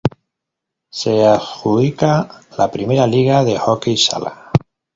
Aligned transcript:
Se 0.99 1.13
adjudica 1.27 2.09
la 2.57 2.71
primera 2.71 3.05
liga 3.05 3.43
de 3.43 3.55
hockey 3.59 3.95
sala. 4.07 4.35